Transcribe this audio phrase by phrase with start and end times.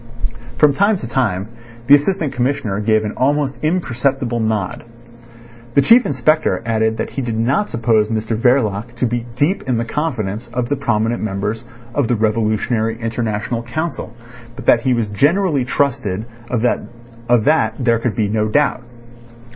[0.57, 1.47] From time to time
[1.85, 4.83] the Assistant Commissioner gave an almost imperceptible nod.
[5.75, 9.77] The Chief Inspector added that he did not suppose Mr Verloc to be deep in
[9.77, 14.11] the confidence of the prominent members of the Revolutionary International Council,
[14.55, 16.63] but that he was generally trusted of
[17.43, 18.81] that there could be no doubt.